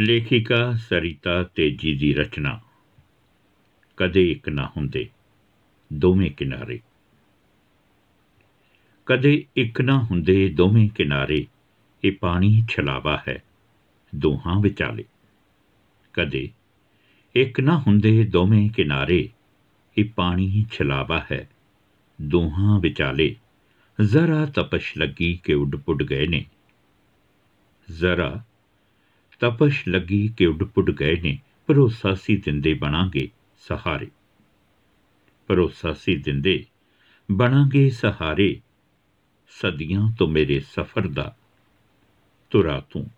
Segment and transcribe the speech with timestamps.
[0.00, 2.60] ਲੇਖਿਕਾ ਸਰਿਤਾ ਤੇਜੀ ਦੀ ਰਚਨਾ।
[3.96, 5.08] ਕਦੇ ਇੱਕ ਨਾ ਹੁੰਦੇ,
[5.92, 6.80] ਦੋਵੇਂ ਕਿਨਾਰੇ।
[9.06, 11.46] ਕਦੇ ਇੱਕ ਨਾ ਹੁੰਦੇ, ਦੋਵੇਂ ਕਿਨਾਰੇ,
[12.04, 13.42] ਇਹ ਪਾਣੀ ਛਲਾਵਾ ਹੈ
[14.14, 15.04] ਦੋਹਾਂ ਵਿਚਾਲੇ।
[16.12, 16.50] ਕਦੇ
[17.34, 19.28] ਇੱਕ ਨਾ ਹੁੰਦੇ, ਦੋਵੇਂ ਕਿਨਾਰੇ,
[19.98, 21.50] ਇਹ ਪਾਣੀ ਛਲਾਵਾ ਹੈ
[22.22, 23.36] ਦੋਹਾਂ ਵਿਚਾਲੇ।
[24.00, 26.46] ਜ਼ਰਾ ਤਪਸ਼ ਲੱਗੀ ਕਿ ਉੱਡ ਪੁੱਡ ਗਏ ਨੇ।
[27.90, 28.44] ਜ਼ਰਾ
[29.40, 34.10] ਤਪਸ਼ ਲੱਗੀ ਕਿ ਉੱਡ ਪੁੱਡ ਗਏ ਨੇ ਭਰੋਸਾ ਸੀ ਦਿੰਦੇ ਬਣਾਂਗੇ ਸਹਾਰੇ।
[35.46, 36.64] ਭਰੋਸਾ ਸੀ ਦਿੰਦੇ
[37.32, 38.60] ਬਣਾਂਗੇ ਸਹਾਰੇ,
[39.48, 41.36] ਸਦੀਆਂ ਤੋਂ ਮੇਰੇ ਸਫ਼ਰ ਦਾ
[42.50, 43.10] ਤੁਰਾ ਤੂੰ।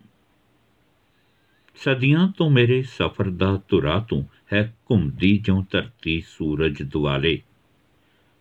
[1.77, 7.42] ਸਦੀਆਂ ਤੋਂ ਮੇਰੇ ਸਫ਼ਰ ਦਾ ਤੁਰਾ ਤੂੰ, ਹੈ ਘੁੰਮਦੀ ਜਿਉਂ ਧਰਤੀ ਸੂਰਜ ਦੁਆਲੇ।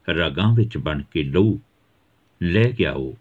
[0.10, 1.60] ਰਗਾਂ ਵਿੱਚ ਬਣ ਕੇ ਲਹੂ
[2.44, 3.16] ਲੈ ਗਿਆ ਉਹ,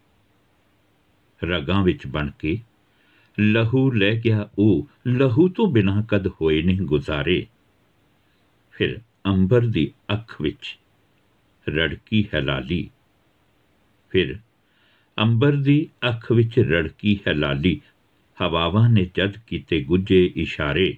[1.44, 2.58] ਰਗਾਂ ਵਿੱਚ ਬਣ ਕੇ
[3.40, 7.46] ਲਹੂ ਲੈ ਗਿਆ, ਉਹ ਲਹੂ ਤੋਂ ਬਿਨਾ ਕਦ ਹੋਏ ਨਹੀਂ ਗੁਜ਼ਾਰੇ।
[8.70, 10.78] ਫਿਰ ਅੰਬਰ ਦੀ ਅੱਖ ਵਿੱਚ
[11.68, 12.90] ਰੜਕੀ ਹੈ ਲਾਲੀ
[14.10, 14.38] ਫਿਰ
[15.18, 17.80] ਅੰਬਰ ਦੀ ਅੱਖ ਵਿੱਚ ਰੜਕੀ ਹੈ ਲਾਲੀ
[18.42, 20.96] ਹਵਾਵਾਂ ਨੇ ਜਦ ਕੀਤੇ ਗੁੱਜੇ ਇਸ਼ਾਰੇ।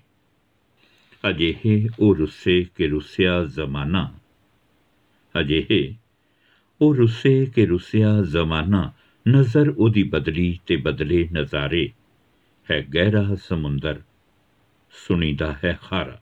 [1.31, 4.15] ਅਜਿਹੇ ਉਹ ਰੁੱਸੇ ਕਿ ਰੁੱਸਿਆ ਜ਼ਮਾਨਾ।
[5.41, 5.95] ਅਜਿਹੇ
[6.81, 8.93] ਉਹ ਰੁੱਸੇ ਕਿ ਰੁੱਸਿਆ ਜ਼ਮਾਨਾ।
[9.29, 11.91] ਨਜ਼ਰ ਉਹਦੀ ਬਦਲੀ ਤੇ ਬਦਲੇ ਨਜ਼ਾਰੇ।
[12.71, 14.03] ਹੈ ਗਹਿਰਾ ਸਮੁੰਦਰ,
[14.91, 16.21] ਸੁਣੀਦਾ ਹੈ ਖਾਰਾ।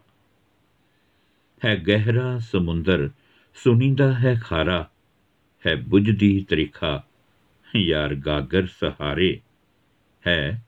[1.65, 3.11] ਹੈ ਗਹਿਰਾ ਸਮੁੰਦਰ,
[3.55, 4.91] ਸੁਣੀਦਾ ਹੈ ਖਾਰਾ।
[5.67, 7.05] ਹੈ ਬੁਝਦੀ ਤਰੀਖਾ,
[7.77, 9.41] ਯਾਰ ਗਾਗਰ ਸਹਾਰੇ।
[10.27, 10.67] ਹੈ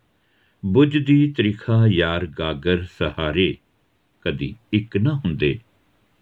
[0.65, 3.57] ਬੁਝਦੀ ਤਰੀਖਾ, ਯਾਰ ਗਾਗਰ ਸਹਾਰੇ।
[4.21, 5.59] ਕਦੀ ਇੱਕ ਨਾ ਹੁੰਦੇ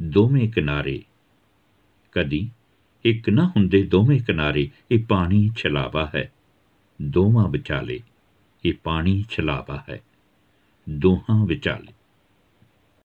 [0.03, 1.03] ਦੋਵੇਂ ਕਿਨਾਰੇ।
[2.13, 2.51] ਕਦੀ
[3.05, 6.33] ਇੱਕ ਨਾ ਹੁੰਦੇ ਦੋਵੇਂ ਕਿਨਾਰੇ, ਇਹ ਪਾਣੀ ਛਲਾਵਾ ਹੈ,
[7.03, 8.01] ਦੋਵਾਂ ਵਿਚਾਲੇ।
[8.65, 10.01] ਇਹ ਪਾਣੀ ਛਲਾਵਾ ਹੈ।
[10.91, 11.93] ਦੋਹਾਂ ਵਿਚਾਲੇ